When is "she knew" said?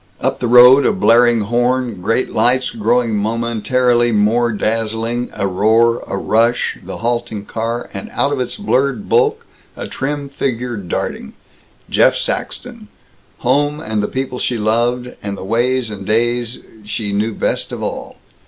16.83-17.35